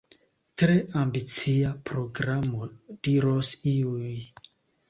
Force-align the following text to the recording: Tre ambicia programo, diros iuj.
Tre 0.61 0.77
ambicia 1.01 1.73
programo, 1.89 2.71
diros 3.09 3.55
iuj. 3.77 4.13